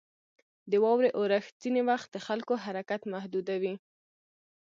[0.71, 3.75] •د واورې اورښت ځینې وخت د خلکو حرکت محدودوي.